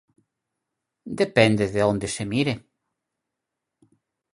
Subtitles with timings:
[1.21, 2.53] Depende de a onde se mire.